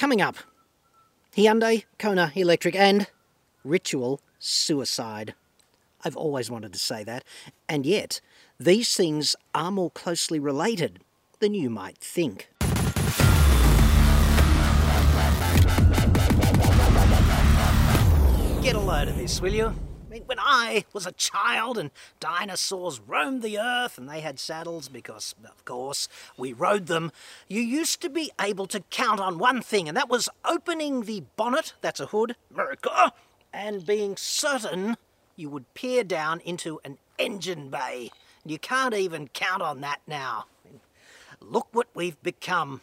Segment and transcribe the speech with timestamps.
[0.00, 0.36] Coming up,
[1.36, 3.06] Hyundai, Kona Electric, and
[3.62, 5.34] ritual suicide.
[6.02, 7.22] I've always wanted to say that,
[7.68, 8.22] and yet
[8.58, 11.00] these things are more closely related
[11.40, 12.48] than you might think.
[18.62, 19.74] Get a load of this, will you?
[20.10, 24.88] Mean, when I was a child and dinosaurs roamed the earth and they had saddles
[24.88, 27.12] because, of course, we rode them,
[27.46, 31.22] you used to be able to count on one thing, and that was opening the
[31.36, 33.12] bonnet, that's a hood, America,
[33.52, 34.96] and being certain
[35.36, 38.10] you would peer down into an engine bay.
[38.44, 40.46] You can't even count on that now.
[41.40, 42.80] Look what we've become.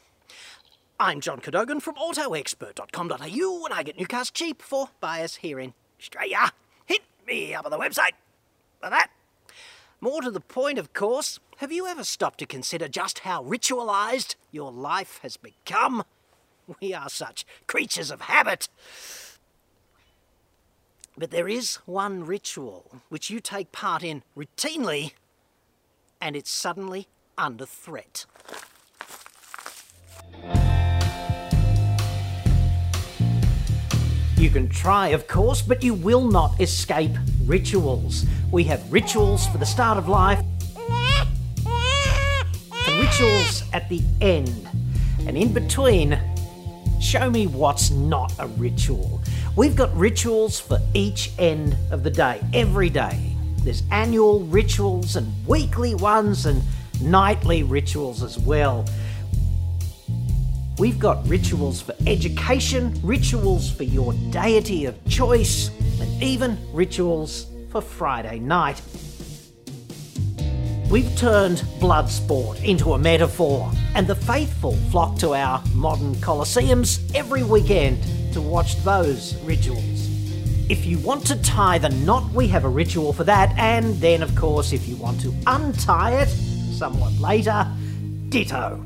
[0.98, 5.74] I'm John Cadogan from AutoExpert.com.au and I get new cars cheap for buyers here in
[6.00, 6.54] Australia.
[7.28, 8.14] Me up on the website
[8.82, 9.10] for that.
[10.00, 14.36] More to the point, of course, have you ever stopped to consider just how ritualised
[14.52, 16.04] your life has become?
[16.80, 18.70] We are such creatures of habit.
[21.18, 25.14] But there is one ritual which you take part in routinely
[26.22, 28.26] and it's suddenly under threat.
[34.38, 37.12] You can try, of course, but you will not escape
[37.46, 38.24] rituals.
[38.52, 40.40] We have rituals for the start of life
[42.88, 44.70] and rituals at the end.
[45.26, 46.20] And in between,
[47.02, 49.22] show me what's not a ritual.
[49.56, 53.36] We've got rituals for each end of the day, every day.
[53.64, 56.62] There's annual rituals and weekly ones and
[57.02, 58.86] nightly rituals as well.
[60.80, 67.82] We've got rituals for education, rituals for your deity of choice, and even rituals for
[67.82, 68.80] Friday night.
[70.92, 77.00] We've turned blood sport into a metaphor, and the faithful flock to our modern coliseums
[77.16, 80.08] every weekend to watch those rituals.
[80.70, 84.22] If you want to tie the knot, we have a ritual for that, and then,
[84.22, 86.30] of course, if you want to untie it
[86.72, 87.66] somewhat later,
[88.30, 88.84] ditto.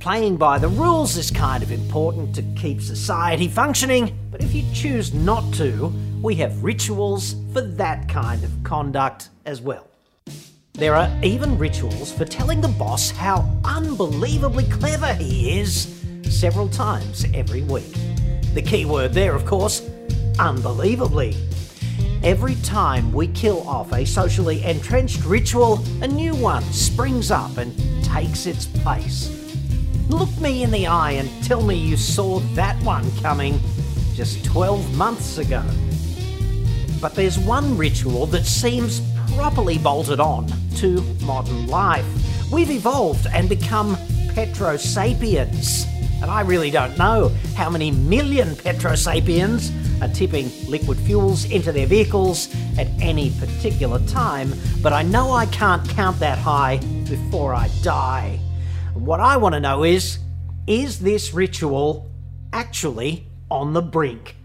[0.00, 4.64] Playing by the rules is kind of important to keep society functioning, but if you
[4.72, 5.92] choose not to,
[6.22, 9.88] we have rituals for that kind of conduct as well.
[10.74, 17.26] There are even rituals for telling the boss how unbelievably clever he is several times
[17.34, 17.92] every week.
[18.54, 19.82] The key word there, of course,
[20.38, 21.34] unbelievably.
[22.22, 27.74] Every time we kill off a socially entrenched ritual, a new one springs up and
[28.04, 29.37] takes its place.
[30.08, 33.60] Look me in the eye and tell me you saw that one coming
[34.14, 35.62] just 12 months ago.
[36.98, 39.02] But there's one ritual that seems
[39.36, 40.46] properly bolted on
[40.76, 42.06] to modern life.
[42.50, 43.96] We've evolved and become
[44.28, 45.86] petrosapiens.
[46.22, 49.70] And I really don't know how many million petrosapiens
[50.02, 52.48] are tipping liquid fuels into their vehicles
[52.78, 58.40] at any particular time, but I know I can't count that high before I die.
[58.98, 60.18] What I want to know is
[60.66, 62.10] is this ritual
[62.52, 64.37] actually on the brink?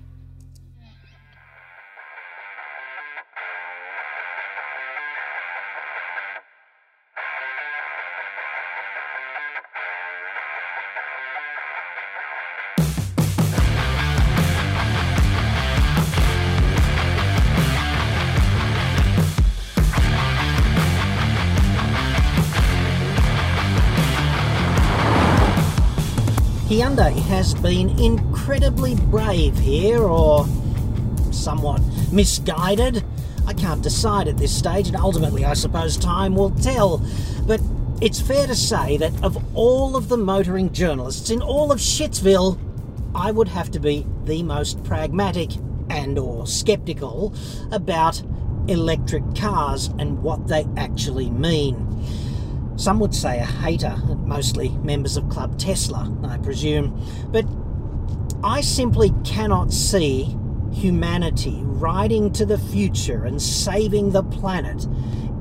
[26.73, 30.47] Hyundai has been incredibly brave here, or
[31.31, 33.03] somewhat misguided.
[33.45, 36.97] I can't decide at this stage, and ultimately, I suppose time will tell.
[37.45, 37.61] But
[38.01, 42.57] it's fair to say that of all of the motoring journalists in all of Shitsville,
[43.13, 45.51] I would have to be the most pragmatic
[45.91, 47.35] and or skeptical
[47.71, 48.23] about
[48.67, 51.92] electric cars and what they actually mean.
[52.83, 53.95] Some would say a hater,
[54.25, 57.01] mostly members of Club Tesla, I presume.
[57.31, 57.45] But
[58.43, 60.37] I simply cannot see
[60.73, 64.85] humanity riding to the future and saving the planet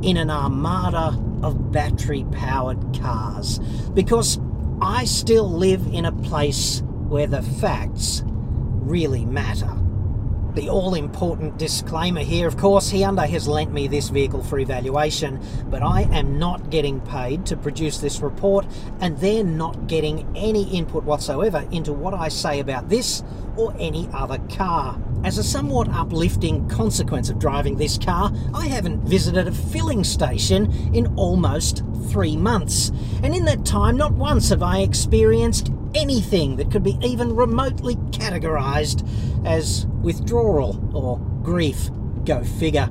[0.03, 3.59] in an armada of battery powered cars
[3.93, 4.39] because
[4.81, 9.82] I still live in a place where the facts really matter.
[10.55, 15.41] The all important disclaimer here, of course, Hyundai has lent me this vehicle for evaluation,
[15.71, 18.67] but I am not getting paid to produce this report,
[19.01, 23.23] and they're not getting any input whatsoever into what I say about this
[23.57, 25.01] or any other car.
[25.25, 30.71] As a somewhat uplifting consequence of driving this car, I haven't visited a filling station
[30.95, 32.91] in almost three months,
[33.23, 37.97] and in that time, not once have I experienced anything that could be even remotely
[37.97, 39.07] categorized
[39.47, 41.91] as withdrawal or grief.
[42.25, 42.89] Go figure.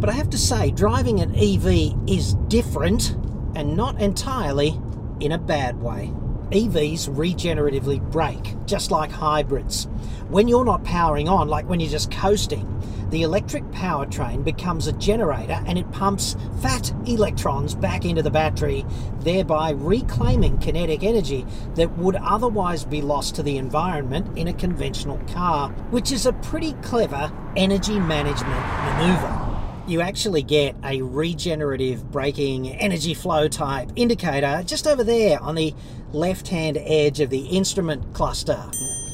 [0.00, 3.16] But I have to say, driving an EV is different
[3.56, 4.80] and not entirely
[5.20, 6.12] in a bad way.
[6.50, 9.84] EVs regeneratively brake, just like hybrids.
[10.28, 12.77] When you're not powering on, like when you're just coasting,
[13.10, 18.84] the electric powertrain becomes a generator and it pumps fat electrons back into the battery,
[19.20, 25.18] thereby reclaiming kinetic energy that would otherwise be lost to the environment in a conventional
[25.32, 29.48] car, which is a pretty clever energy management maneuver
[29.88, 35.74] you actually get a regenerative braking energy flow type indicator just over there on the
[36.12, 38.62] left hand edge of the instrument cluster.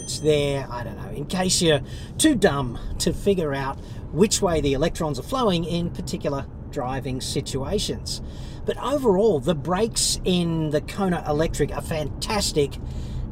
[0.05, 1.81] It's there, I don't know, in case you're
[2.19, 3.79] too dumb to figure out
[4.12, 8.21] which way the electrons are flowing in particular driving situations.
[8.67, 12.77] But overall, the brakes in the Kona Electric are fantastic,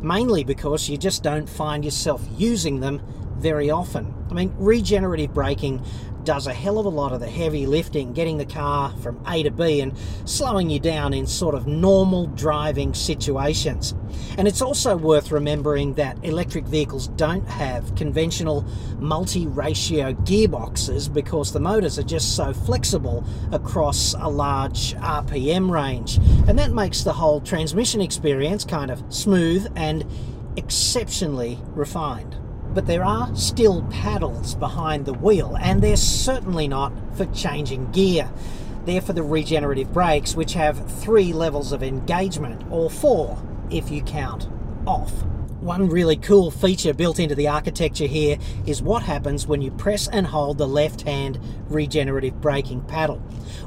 [0.00, 3.02] mainly because you just don't find yourself using them
[3.36, 4.14] very often.
[4.30, 5.84] I mean, regenerative braking
[6.24, 9.42] does a hell of a lot of the heavy lifting, getting the car from A
[9.42, 9.92] to B and
[10.24, 13.94] slowing you down in sort of normal driving situations.
[14.38, 18.62] And it's also worth remembering that electric vehicles don't have conventional
[18.98, 26.18] multi ratio gearboxes because the motors are just so flexible across a large RPM range.
[26.46, 30.06] And that makes the whole transmission experience kind of smooth and
[30.56, 32.36] exceptionally refined
[32.74, 38.30] but there are still paddles behind the wheel, and they're certainly not for changing gear.
[38.84, 43.40] They're for the regenerative brakes, which have three levels of engagement, or four
[43.70, 44.48] if you count
[44.86, 45.12] off.
[45.62, 48.36] One really cool feature built into the architecture here
[48.66, 51.38] is what happens when you press and hold the left hand
[51.68, 53.18] regenerative braking paddle.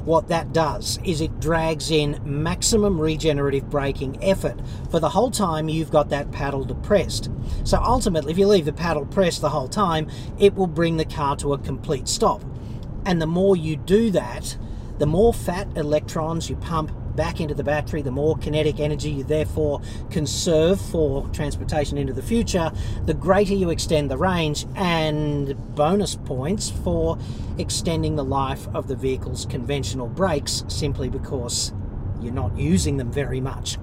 [0.04, 4.60] What that does is it drags in maximum regenerative braking effort
[4.90, 7.30] for the whole time you've got that paddle depressed.
[7.64, 11.06] So ultimately, if you leave the paddle pressed the whole time, it will bring the
[11.06, 12.44] car to a complete stop.
[13.06, 14.58] And the more you do that,
[14.98, 19.24] the more fat electrons you pump back into the battery, the more kinetic energy you
[19.24, 19.80] therefore
[20.10, 22.70] conserve for transportation into the future,
[23.06, 27.18] the greater you extend the range, and bonus points for
[27.58, 31.72] extending the life of the vehicle's conventional brakes simply because
[32.20, 33.78] you're not using them very much.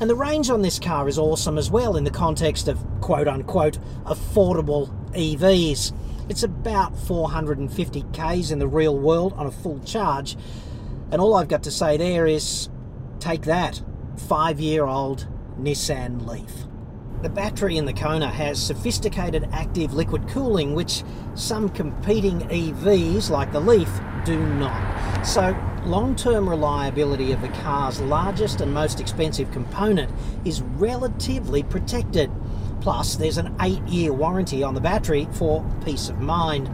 [0.00, 3.26] And the range on this car is awesome as well in the context of quote
[3.26, 5.92] unquote affordable EVs.
[6.28, 10.36] It's about 450 k's in the real world on a full charge,
[11.10, 12.68] and all I've got to say there is
[13.20, 13.82] take that,
[14.28, 15.26] five year old
[15.58, 16.52] Nissan Leaf.
[17.22, 21.02] The battery in the Kona has sophisticated active liquid cooling, which
[21.34, 23.90] some competing EVs like the Leaf
[24.24, 25.24] do not.
[25.26, 30.12] So, long term reliability of the car's largest and most expensive component
[30.44, 32.30] is relatively protected.
[32.80, 36.70] Plus, there's an 8 year warranty on the battery for peace of mind.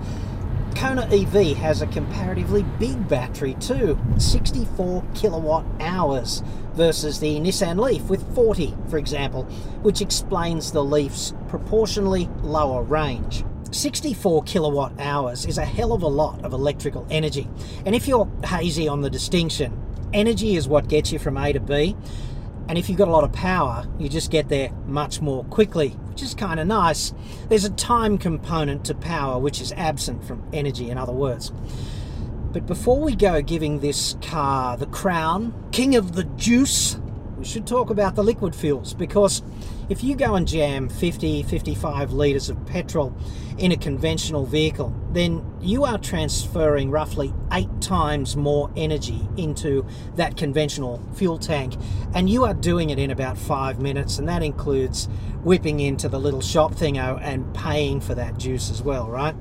[0.75, 6.43] Kona EV has a comparatively big battery too, 64 kilowatt hours
[6.75, 9.45] versus the Nissan Leaf with 40, for example,
[9.83, 13.45] which explains the Leaf's proportionally lower range.
[13.71, 17.49] 64 kilowatt hours is a hell of a lot of electrical energy.
[17.87, 19.81] And if you're hazy on the distinction,
[20.13, 21.97] energy is what gets you from A to B,
[22.69, 25.91] and if you've got a lot of power, you just get there much more quickly,
[26.11, 27.13] which is kind of nice.
[27.49, 31.53] There's a time component to power which is absent from energy, in other words.
[32.53, 36.99] But before we go giving this car the crown, king of the juice,
[37.45, 39.43] should talk about the liquid fuels because
[39.89, 43.15] if you go and jam 50, 55 litres of petrol
[43.59, 49.87] in a conventional vehicle, then you are transferring roughly eight times more energy into
[50.17, 51.77] that conventional fuel tank,
[52.15, 55.07] and you are doing it in about five minutes, and that includes
[55.43, 59.37] whipping into the little shop thingo and paying for that juice as well, right?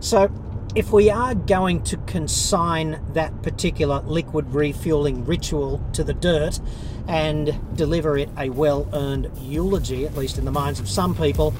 [0.00, 0.30] So
[0.76, 6.60] if we are going to consign that particular liquid refueling ritual to the dirt
[7.08, 11.54] and deliver it a well earned eulogy, at least in the minds of some people,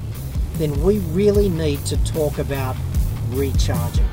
[0.58, 2.76] then we really need to talk about
[3.30, 4.06] recharging.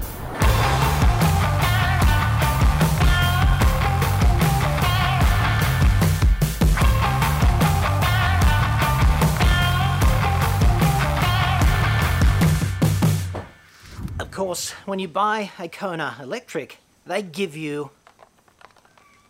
[14.34, 17.92] Course, when you buy a Kona Electric, they give you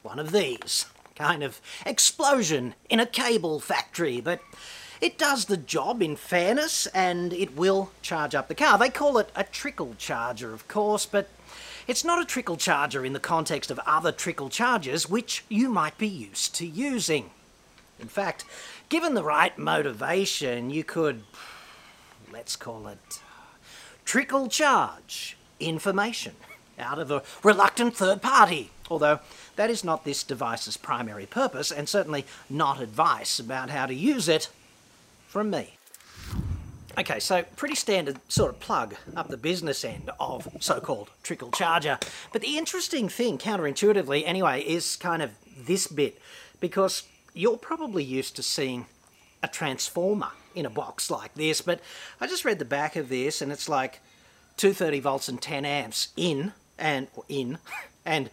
[0.02, 0.86] one of these.
[1.16, 4.40] Kind of explosion in a cable factory, but
[5.02, 8.78] it does the job in fairness and it will charge up the car.
[8.78, 11.28] They call it a trickle charger, of course, but
[11.86, 15.98] it's not a trickle charger in the context of other trickle chargers which you might
[15.98, 17.30] be used to using.
[18.00, 18.46] In fact,
[18.88, 21.24] given the right motivation, you could,
[22.32, 23.20] let's call it,
[24.06, 26.34] trickle charge information
[26.80, 28.72] out of a reluctant third party.
[28.90, 29.20] Although
[29.56, 34.28] that is not this device's primary purpose, and certainly not advice about how to use
[34.28, 34.50] it
[35.28, 35.78] from me.
[36.96, 41.98] Okay, so pretty standard sort of plug up the business end of so-called trickle charger.
[42.32, 46.20] But the interesting thing, counterintuitively anyway, is kind of this bit,
[46.60, 48.86] because you're probably used to seeing
[49.44, 51.82] a transformer in a box like this, but
[52.20, 54.00] I just read the back of this and it's like
[54.58, 57.58] 230 volts and 10 amps in and in
[58.06, 58.30] and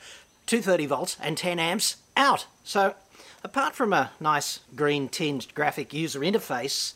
[0.46, 2.46] 230 volts and 10 amps out.
[2.64, 2.94] So
[3.42, 6.94] apart from a nice green tinged graphic user interface,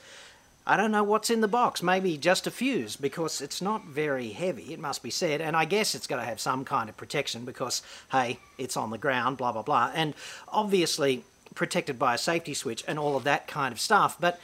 [0.66, 1.82] I don't know what's in the box.
[1.82, 5.42] Maybe just a fuse because it's not very heavy, it must be said.
[5.42, 8.90] And I guess it's got to have some kind of protection because, hey, it's on
[8.90, 9.92] the ground, blah, blah, blah.
[9.94, 10.14] And
[10.48, 14.16] obviously protected by a safety switch and all of that kind of stuff.
[14.18, 14.40] But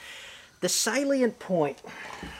[0.61, 1.79] the salient point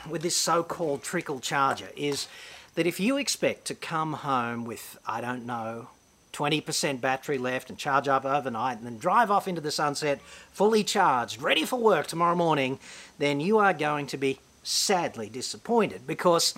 [0.10, 2.28] with this so-called trickle charger is
[2.76, 5.88] that if you expect to come home with, I don't know,
[6.34, 10.84] 20% battery left and charge up overnight and then drive off into the sunset fully
[10.84, 12.80] charged, ready for work tomorrow morning,
[13.18, 16.54] then you are going to be sadly disappointed because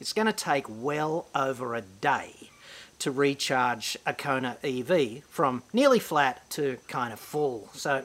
[0.00, 2.32] it's going to take well over a day
[3.00, 7.68] to recharge a Kona EV from nearly flat to kind of full.
[7.72, 8.04] So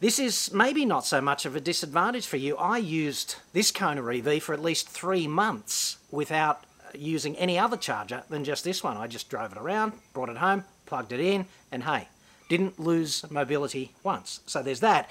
[0.00, 2.56] this is maybe not so much of a disadvantage for you.
[2.56, 6.64] I used this Kona EV for at least three months without
[6.94, 8.96] using any other charger than just this one.
[8.96, 12.08] I just drove it around, brought it home, plugged it in, and hey,
[12.48, 14.40] didn't lose mobility once.
[14.46, 15.08] So there's that.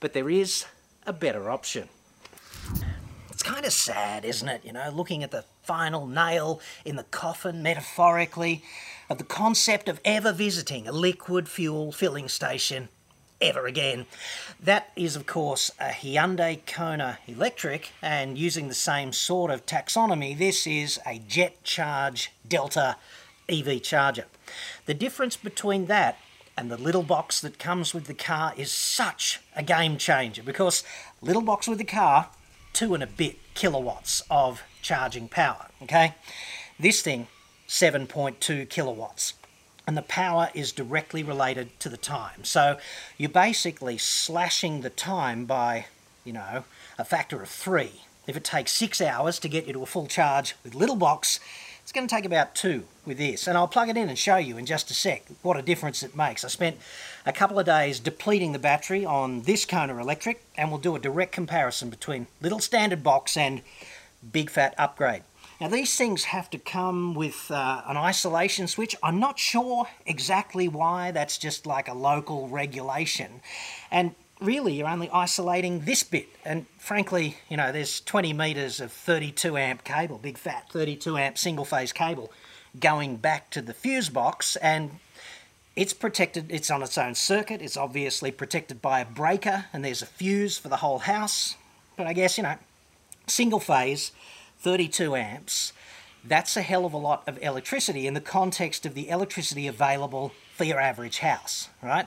[0.00, 0.66] But there is
[1.06, 1.88] a better option.
[3.44, 4.64] Kind of sad, isn't it?
[4.64, 8.64] You know, looking at the final nail in the coffin, metaphorically,
[9.10, 12.88] of the concept of ever visiting a liquid fuel filling station
[13.42, 14.06] ever again.
[14.58, 20.36] That is, of course, a Hyundai Kona Electric, and using the same sort of taxonomy,
[20.36, 22.96] this is a Jet Charge Delta
[23.46, 24.24] EV charger.
[24.86, 26.16] The difference between that
[26.56, 30.82] and the little box that comes with the car is such a game changer because
[31.20, 32.30] little box with the car,
[32.74, 36.14] two and a bit kilowatts of charging power, okay?
[36.78, 37.28] This thing,
[37.68, 39.34] 7.2 kilowatts
[39.86, 42.44] and the power is directly related to the time.
[42.44, 42.78] So
[43.18, 45.86] you're basically slashing the time by,
[46.24, 46.64] you know,
[46.98, 48.02] a factor of three.
[48.26, 51.38] If it takes six hours to get you to a full charge with Little Box,
[51.82, 53.46] it's going to take about two with this.
[53.46, 56.02] And I'll plug it in and show you in just a sec what a difference
[56.02, 56.44] it makes.
[56.44, 56.78] I spent
[57.26, 60.98] a couple of days depleting the battery on this Kona Electric, and we'll do a
[60.98, 63.62] direct comparison between Little Standard Box and
[64.32, 65.22] Big Fat Upgrade.
[65.60, 68.96] Now these things have to come with uh, an isolation switch.
[69.02, 73.40] I'm not sure exactly why, that's just like a local regulation.
[73.90, 76.28] And really you're only isolating this bit.
[76.44, 81.38] And frankly, you know, there's 20 metres of 32 amp cable, big fat 32 amp
[81.38, 82.32] single phase cable
[82.80, 84.98] going back to the fuse box and
[85.76, 90.02] it's protected, it's on its own circuit, it's obviously protected by a breaker and there's
[90.02, 91.56] a fuse for the whole house.
[91.96, 92.56] But I guess, you know,
[93.26, 94.12] single phase,
[94.58, 95.72] 32 amps,
[96.26, 100.32] that's a hell of a lot of electricity in the context of the electricity available
[100.54, 102.06] for your average house, right?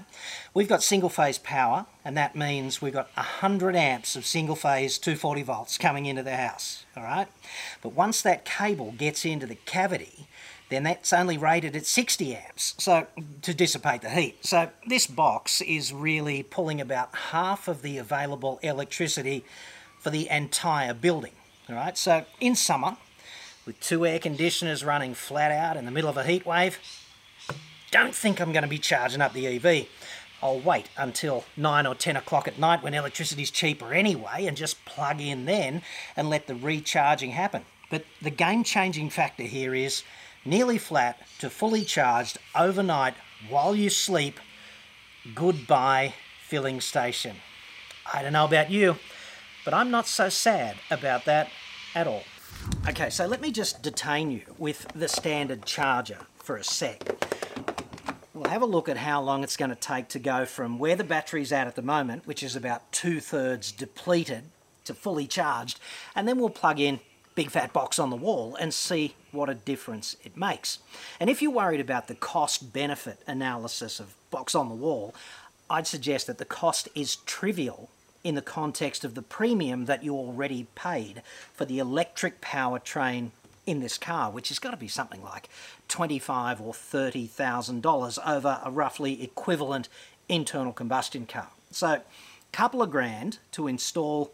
[0.54, 4.98] We've got single phase power, and that means we've got 100 amps of single phase
[4.98, 7.28] 240 volts coming into the house, all right?
[7.84, 10.28] But once that cable gets into the cavity,
[10.70, 13.08] then that's only rated at 60 amps so
[13.42, 14.46] to dissipate the heat.
[14.46, 19.46] So this box is really pulling about half of the available electricity
[20.00, 21.34] for the entire building.
[21.70, 22.98] All right, so in summer,
[23.66, 26.80] with two air conditioners running flat out in the middle of a heat wave,
[27.92, 29.88] don't think I'm going to be charging up the EV.
[30.42, 34.84] I'll wait until 9 or 10 o'clock at night when electricity's cheaper anyway and just
[34.86, 35.82] plug in then
[36.16, 37.64] and let the recharging happen.
[37.90, 40.04] But the game-changing factor here is
[40.48, 43.14] nearly flat to fully charged overnight
[43.50, 44.40] while you sleep.
[45.36, 46.14] Goodbye
[46.48, 47.36] filling station.
[48.12, 48.96] I don't know about you,
[49.66, 51.50] but I'm not so sad about that
[51.94, 52.24] at all.
[52.88, 57.04] Okay, so let me just detain you with the standard charger for a sec.
[58.34, 60.96] We'll have a look at how long it's going to take to go from where
[60.96, 64.44] the battery's at at the moment, which is about two-thirds depleted,
[64.86, 65.80] to fully charged,
[66.16, 67.02] and then we'll plug in
[67.38, 70.80] big fat box on the wall and see what a difference it makes.
[71.20, 75.14] And if you're worried about the cost-benefit analysis of box on the wall,
[75.70, 77.92] I'd suggest that the cost is trivial
[78.24, 81.22] in the context of the premium that you already paid
[81.54, 83.30] for the electric powertrain
[83.68, 85.48] in this car, which has got to be something like
[85.88, 89.90] twenty-five or thirty thousand dollars over a roughly equivalent
[90.28, 91.50] internal combustion car.
[91.70, 92.02] So a
[92.52, 94.32] couple of grand to install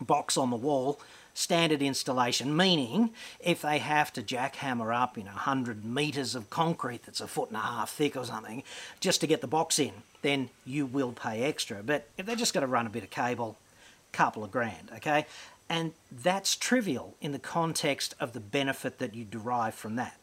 [0.00, 1.00] box on the wall
[1.36, 7.02] standard installation, meaning if they have to jackhammer up, you know, 100 metres of concrete
[7.04, 8.62] that's a foot and a half thick or something,
[9.00, 11.82] just to get the box in, then you will pay extra.
[11.82, 13.58] But if they're just going to run a bit of cable,
[14.12, 15.26] couple of grand, okay?
[15.68, 20.18] And that's trivial in the context of the benefit that you derive from that.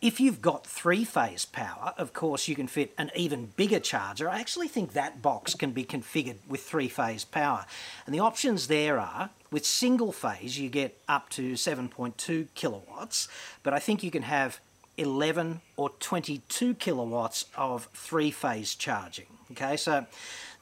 [0.00, 4.28] If you've got three-phase power, of course you can fit an even bigger charger.
[4.28, 7.66] I actually think that box can be configured with three-phase power.
[8.06, 13.28] And the options there are, with single phase you get up to 7.2 kilowatts,
[13.62, 14.60] but I think you can have
[14.96, 19.26] 11 or 22 kilowatts of three-phase charging.
[19.52, 20.06] Okay, so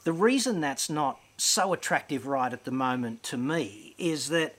[0.03, 4.55] the reason that's not so attractive right at the moment to me is that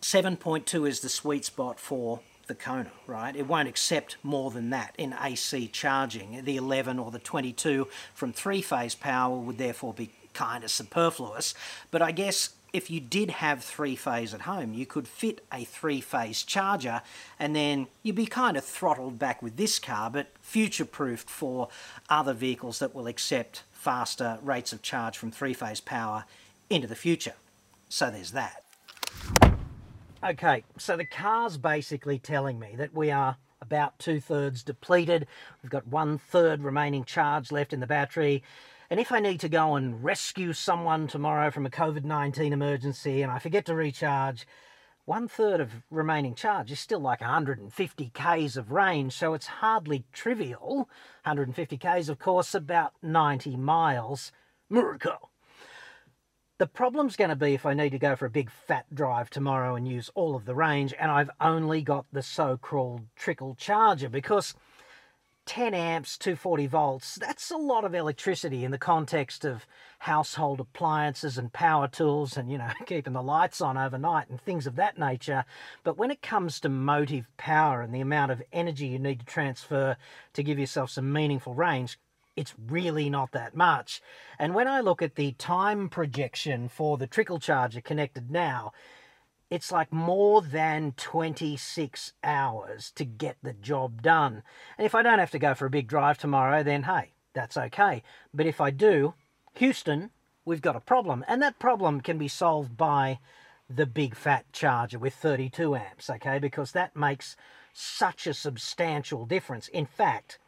[0.00, 3.36] 7.2 is the sweet spot for the Kona, right?
[3.36, 6.44] It won't accept more than that in AC charging.
[6.44, 11.54] The 11 or the 22 from three-phase power would therefore be kind of superfluous.
[11.92, 16.42] But I guess if you did have three-phase at home, you could fit a three-phase
[16.42, 17.02] charger
[17.38, 21.68] and then you'd be kind of throttled back with this car, but future-proofed for
[22.08, 26.24] other vehicles that will accept faster rates of charge from three-phase power
[26.68, 27.34] into the future.
[27.88, 28.64] So there's that.
[30.22, 35.26] Okay, so the car's basically telling me that we are about two-thirds depleted.
[35.62, 38.42] We've got one-third remaining charge left in the battery.
[38.90, 43.32] And if I need to go and rescue someone tomorrow from a COVID-19 emergency and
[43.32, 44.46] I forget to recharge,
[45.06, 50.90] one-third of remaining charge is still like 150 k's of range, so it's hardly trivial.
[51.24, 54.32] 150 k's, of course, about 90 miles.
[54.68, 55.29] Miracle!
[56.60, 59.30] The problem's going to be if I need to go for a big fat drive
[59.30, 64.10] tomorrow and use all of the range and I've only got the so-called trickle charger
[64.10, 64.52] because
[65.46, 69.66] 10 amps, 240 volts, that's a lot of electricity in the context of
[70.00, 74.66] household appliances and power tools and, you know, keeping the lights on overnight and things
[74.66, 75.46] of that nature.
[75.82, 79.24] But when it comes to motive power and the amount of energy you need to
[79.24, 79.96] transfer
[80.34, 81.98] to give yourself some meaningful range,
[82.40, 84.00] it's really not that much.
[84.38, 88.72] And when I look at the time projection for the trickle charger connected now,
[89.50, 94.42] it's like more than 26 hours to get the job done.
[94.78, 97.58] And if I don't have to go for a big drive tomorrow, then hey, that's
[97.58, 98.02] okay.
[98.32, 99.12] But if I do,
[99.56, 100.10] Houston,
[100.46, 101.22] we've got a problem.
[101.28, 103.18] And that problem can be solved by
[103.68, 106.38] the big fat charger with 32 amps, okay?
[106.38, 107.36] Because that makes
[107.74, 109.68] such a substantial difference.
[109.68, 110.39] In fact,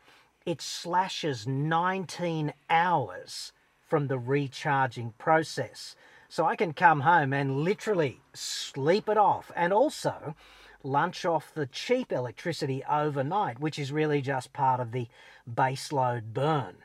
[0.45, 5.95] it slashes 19 hours from the recharging process.
[6.29, 10.35] So I can come home and literally sleep it off and also
[10.83, 15.09] lunch off the cheap electricity overnight, which is really just part of the
[15.49, 16.77] baseload burn.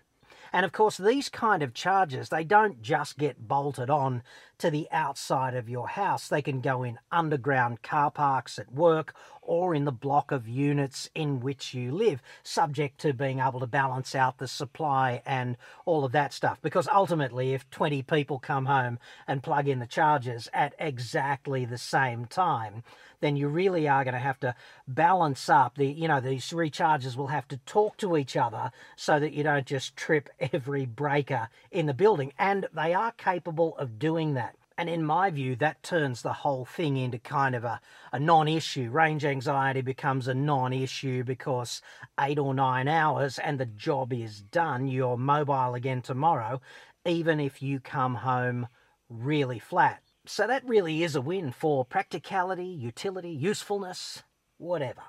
[0.54, 4.24] And of course, these kind of chargers, they don't just get bolted on
[4.60, 6.28] to the outside of your house.
[6.28, 11.10] They can go in underground car parks at work or in the block of units
[11.16, 16.04] in which you live, subject to being able to balance out the supply and all
[16.04, 16.60] of that stuff.
[16.62, 21.78] Because ultimately, if 20 people come home and plug in the chargers at exactly the
[21.78, 22.84] same time,
[23.20, 24.54] then you really are going to have to
[24.88, 29.20] balance up the, you know, these rechargers will have to talk to each other so
[29.20, 32.34] that you don't just trip every breaker in the building.
[32.38, 34.47] And they are capable of doing that.
[34.78, 37.82] And in my view, that turns the whole thing into kind of a,
[38.14, 38.92] a non issue.
[38.92, 41.82] Range anxiety becomes a non issue because
[42.20, 44.88] eight or nine hours and the job is done.
[44.88, 46.62] You're mobile again tomorrow,
[47.06, 48.68] even if you come home
[49.10, 50.04] really flat.
[50.28, 54.22] So that really is a win for practicality, utility, usefulness,
[54.58, 55.02] whatever.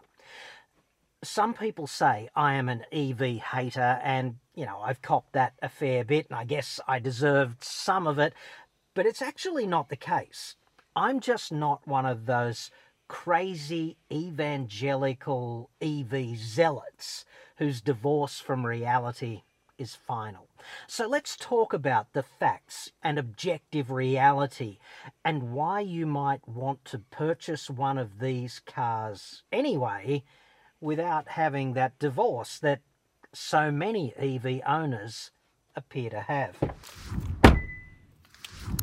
[1.23, 5.69] Some people say I am an EV hater, and you know, I've copped that a
[5.69, 8.33] fair bit, and I guess I deserved some of it
[8.99, 10.57] but it's actually not the case.
[10.97, 12.69] I'm just not one of those
[13.07, 17.25] crazy evangelical EV zealots
[17.59, 19.43] whose divorce from reality
[19.79, 20.49] is final.
[20.89, 24.79] So let's talk about the facts and objective reality
[25.25, 30.25] and why you might want to purchase one of these cars anyway
[30.81, 32.81] without having that divorce that
[33.33, 35.31] so many EV owners
[35.77, 36.57] appear to have.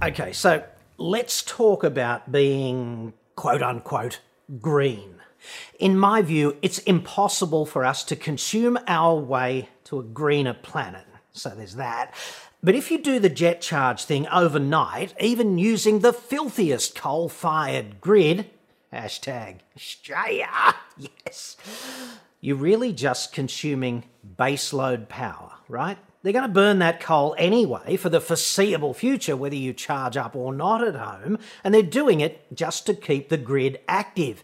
[0.04, 0.62] Okay, so
[0.98, 4.20] let's talk about being quote unquote
[4.60, 5.16] green.
[5.80, 11.06] In my view, it's impossible for us to consume our way to a greener planet.
[11.32, 12.14] So there's that.
[12.62, 18.02] But if you do the jet charge thing overnight, even using the filthiest coal fired
[18.02, 18.50] grid,
[18.92, 20.50] hashtag Australia,
[20.98, 21.56] yes,
[22.42, 24.04] you're really just consuming
[24.38, 25.98] baseload power, right?
[26.26, 30.36] They're going to burn that coal anyway for the foreseeable future, whether you charge up
[30.36, 34.44] or not at home, and they're doing it just to keep the grid active.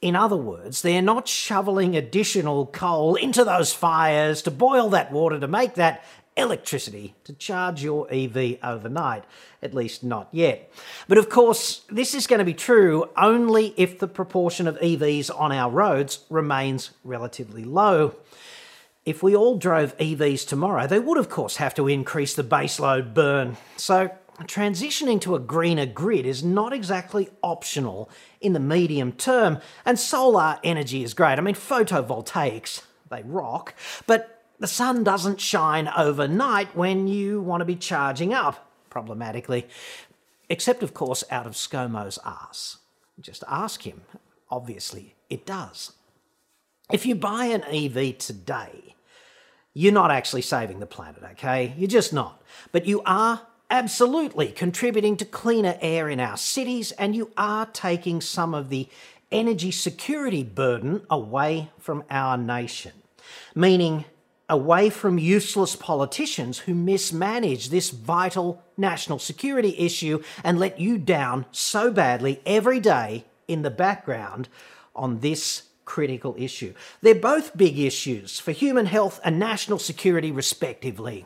[0.00, 5.40] In other words, they're not shoveling additional coal into those fires to boil that water
[5.40, 6.04] to make that
[6.36, 9.24] electricity to charge your EV overnight.
[9.60, 10.70] At least not yet.
[11.08, 15.36] But of course, this is going to be true only if the proportion of EVs
[15.36, 18.14] on our roads remains relatively low.
[19.06, 23.14] If we all drove EVs tomorrow, they would, of course, have to increase the baseload
[23.14, 23.56] burn.
[23.76, 29.96] So, transitioning to a greener grid is not exactly optional in the medium term, and
[29.96, 31.38] solar energy is great.
[31.38, 33.74] I mean, photovoltaics, they rock,
[34.08, 39.68] but the sun doesn't shine overnight when you want to be charging up, problematically.
[40.48, 42.78] Except, of course, out of ScoMo's arse.
[43.20, 44.02] Just ask him.
[44.50, 45.92] Obviously, it does.
[46.92, 48.95] If you buy an EV today,
[49.78, 51.74] you're not actually saving the planet, okay?
[51.76, 52.40] You're just not.
[52.72, 58.22] But you are absolutely contributing to cleaner air in our cities, and you are taking
[58.22, 58.88] some of the
[59.30, 62.92] energy security burden away from our nation.
[63.54, 64.06] Meaning,
[64.48, 71.44] away from useless politicians who mismanage this vital national security issue and let you down
[71.50, 74.48] so badly every day in the background
[74.94, 76.74] on this critical issue.
[77.00, 81.24] They're both big issues for human health and national security, respectively.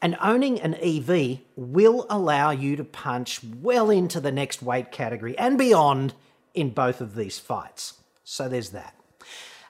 [0.00, 5.38] And owning an EV will allow you to punch well into the next weight category
[5.38, 6.14] and beyond
[6.54, 7.94] in both of these fights.
[8.24, 8.96] So there's that.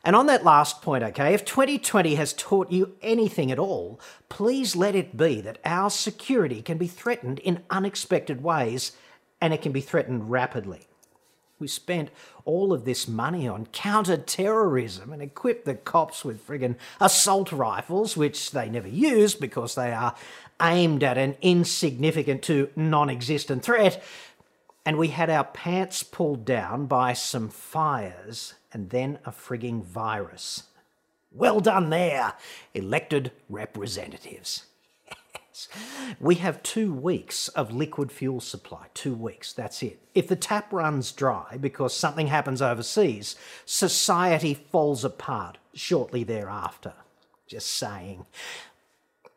[0.04, 4.74] And on that last point, okay, if 2020 has taught you anything at all, please
[4.74, 8.92] let it be that our security can be threatened in unexpected ways
[9.40, 10.88] and it can be threatened rapidly.
[11.62, 12.10] We spent
[12.44, 18.16] all of this money on counter terrorism and equipped the cops with friggin' assault rifles,
[18.16, 20.16] which they never use because they are
[20.60, 24.02] aimed at an insignificant to non existent threat.
[24.84, 30.64] And we had our pants pulled down by some fires and then a frigging virus.
[31.30, 32.32] Well done there,
[32.74, 34.64] elected representatives.
[36.20, 38.86] We have two weeks of liquid fuel supply.
[38.94, 40.00] Two weeks, that's it.
[40.14, 46.94] If the tap runs dry because something happens overseas, society falls apart shortly thereafter.
[47.46, 48.24] Just saying.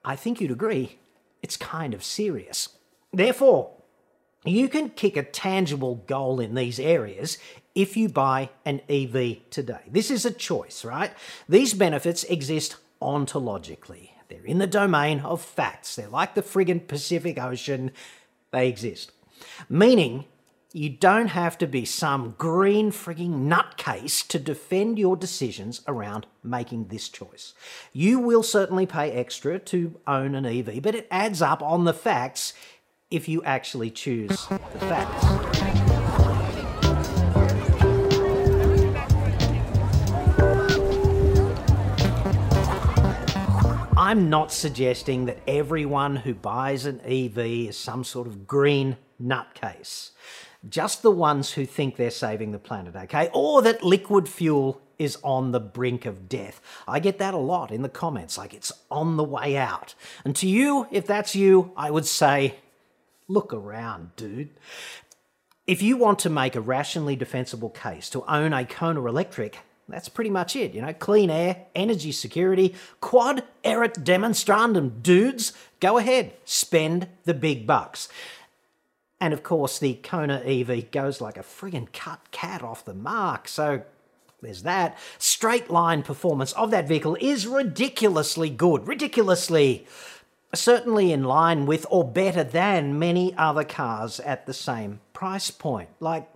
[0.03, 0.99] I think you'd agree,
[1.41, 2.69] it's kind of serious.
[3.11, 3.71] Therefore,
[4.45, 7.37] you can kick a tangible goal in these areas
[7.73, 9.81] if you buy an EV today.
[9.89, 11.11] This is a choice, right?
[11.49, 14.09] These benefits exist ontologically.
[14.27, 15.95] They're in the domain of facts.
[15.95, 17.91] They're like the friggin' Pacific Ocean.
[18.51, 19.11] They exist.
[19.69, 20.25] Meaning,
[20.75, 26.87] you don't have to be some green frigging nutcase to defend your decisions around making
[26.87, 27.53] this choice.
[27.93, 31.93] You will certainly pay extra to own an EV, but it adds up on the
[31.93, 32.53] facts
[33.09, 35.74] if you actually choose the facts.
[44.05, 50.11] I'm not suggesting that everyone who buys an EV is some sort of green nutcase.
[50.69, 53.31] Just the ones who think they're saving the planet, okay?
[53.33, 56.61] Or that liquid fuel is on the brink of death.
[56.87, 59.95] I get that a lot in the comments, like it's on the way out.
[60.23, 62.57] And to you, if that's you, I would say,
[63.27, 64.51] look around, dude.
[65.65, 70.09] If you want to make a rationally defensible case to own a Kona Electric, that's
[70.09, 70.93] pretty much it, you know.
[70.93, 75.53] Clean air, energy security, quod erat demonstrandum, dudes.
[75.79, 78.09] Go ahead, spend the big bucks.
[79.19, 83.47] And of course, the Kona EV goes like a friggin' cut cat off the mark,
[83.47, 83.83] so
[84.41, 84.97] there's that.
[85.17, 89.87] Straight line performance of that vehicle is ridiculously good, ridiculously,
[90.53, 95.89] certainly in line with or better than many other cars at the same price point.
[95.99, 96.29] Like,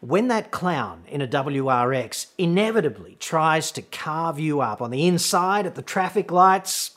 [0.00, 5.66] when that clown in a WRX inevitably tries to carve you up on the inside
[5.66, 6.92] at the traffic lights,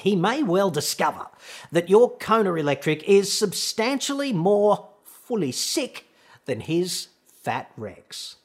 [0.00, 1.26] he may well discover
[1.72, 6.06] that your Kona Electric is substantially more fully sick
[6.44, 7.08] than his
[7.42, 8.36] fat Rex.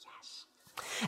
[0.00, 0.44] Yes.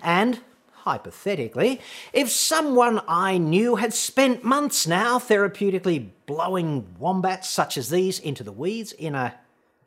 [0.02, 0.40] And
[0.72, 1.80] hypothetically,
[2.14, 8.42] if someone I knew had spent months now therapeutically blowing wombats such as these into
[8.42, 9.34] the weeds in a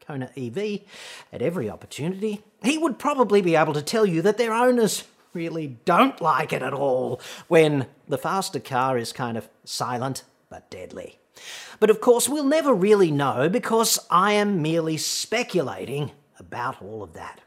[0.05, 0.81] Kona EV
[1.31, 5.77] at every opportunity, he would probably be able to tell you that their owners really
[5.85, 11.17] don't like it at all when the faster car is kind of silent but deadly.
[11.79, 17.13] But of course, we'll never really know because I am merely speculating about all of
[17.13, 17.41] that.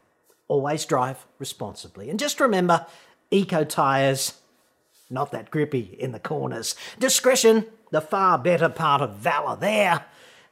[0.48, 2.10] Always drive responsibly.
[2.10, 2.86] And just remember
[3.30, 4.34] eco tyres,
[5.10, 6.74] not that grippy in the corners.
[6.98, 10.04] Discretion, the far better part of valour there,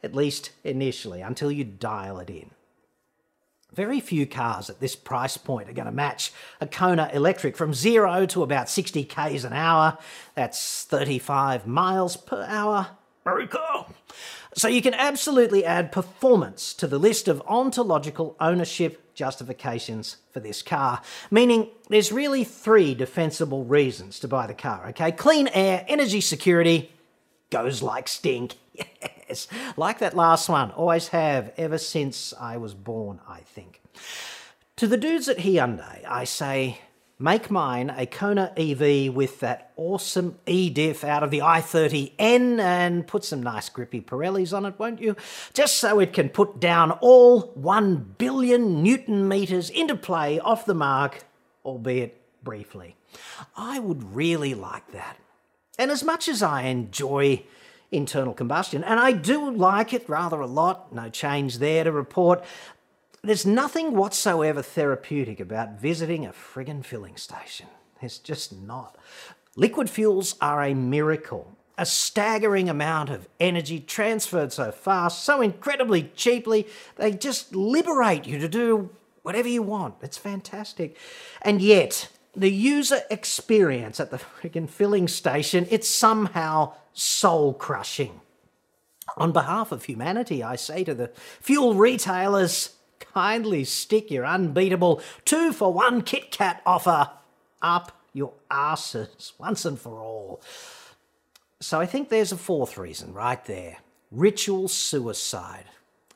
[0.04, 2.50] at least initially, until you dial it in.
[3.72, 7.74] Very few cars at this price point are going to match a Kona electric from
[7.74, 9.98] zero to about 60 k's an hour.
[10.36, 12.88] That's 35 miles per hour.
[13.24, 13.88] Very cool.
[14.54, 20.62] So you can absolutely add performance to the list of ontological ownership justifications for this
[20.62, 25.10] car, meaning there's really three defensible reasons to buy the car, okay?
[25.10, 26.92] Clean air, energy security,
[27.50, 28.54] goes like stink.
[29.34, 33.82] Yes, like that last one, always have ever since I was born, I think.
[34.76, 36.78] To the dudes at Hyundai, I say,
[37.18, 43.24] make mine a Kona EV with that awesome E-diff out of the i30N and put
[43.24, 45.16] some nice grippy Pirellis on it, won't you?
[45.52, 50.74] Just so it can put down all 1 billion newton meters into play off the
[50.74, 51.24] mark,
[51.64, 52.94] albeit briefly.
[53.56, 55.16] I would really like that.
[55.76, 57.42] And as much as I enjoy
[57.94, 62.44] internal combustion, and I do like it rather a lot, no change there to report,
[63.22, 67.66] there's nothing whatsoever therapeutic about visiting a friggin' filling station.
[68.00, 68.98] There's just not.
[69.56, 71.56] Liquid fuels are a miracle.
[71.78, 78.38] A staggering amount of energy transferred so fast, so incredibly cheaply, they just liberate you
[78.38, 78.90] to do
[79.22, 79.94] whatever you want.
[80.02, 80.96] It's fantastic.
[81.42, 88.20] And yet, the user experience at the friggin' filling station, it's somehow soul crushing.
[89.16, 95.52] On behalf of humanity, I say to the fuel retailers, kindly stick your unbeatable two
[95.52, 97.10] for one Kit Kat offer
[97.62, 100.40] up your asses once and for all.
[101.60, 103.78] So I think there's a fourth reason right there
[104.10, 105.64] ritual suicide.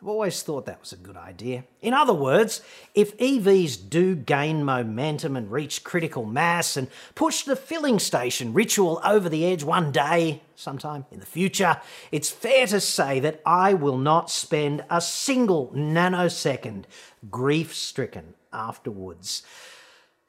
[0.00, 1.64] I've always thought that was a good idea.
[1.82, 2.62] In other words,
[2.94, 9.00] if EVs do gain momentum and reach critical mass and push the filling station ritual
[9.04, 11.80] over the edge one day, sometime in the future,
[12.12, 16.84] it's fair to say that I will not spend a single nanosecond
[17.28, 19.42] grief stricken afterwards.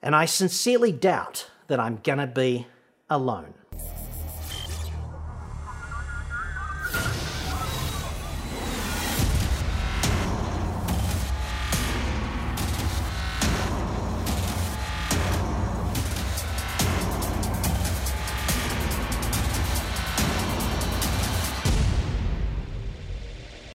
[0.02, 2.66] And I sincerely doubt that I'm to be
[3.08, 3.54] alone.